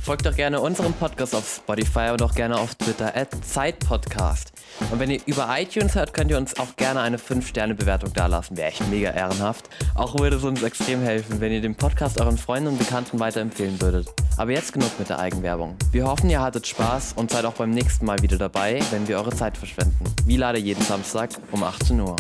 [0.10, 4.52] Folgt doch gerne unserem Podcast auf Spotify und auch gerne auf Twitter at Zeitpodcast.
[4.90, 8.58] Und wenn ihr über iTunes hört, könnt ihr uns auch gerne eine 5-Sterne-Bewertung dalassen.
[8.58, 9.70] Wäre echt mega ehrenhaft.
[9.94, 13.80] Auch würde es uns extrem helfen, wenn ihr den Podcast euren Freunden und Bekannten weiterempfehlen
[13.80, 14.12] würdet.
[14.38, 15.76] Aber jetzt genug mit der Eigenwerbung.
[15.92, 19.20] Wir hoffen, ihr hattet Spaß und seid auch beim nächsten Mal wieder dabei, wenn wir
[19.20, 20.04] eure Zeit verschwenden.
[20.26, 22.16] Wie lade jeden Samstag um 18 Uhr.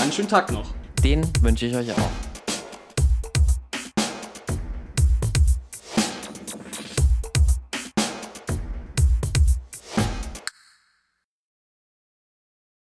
[0.00, 0.72] Einen schönen Tag noch.
[1.02, 2.35] Den wünsche ich euch auch.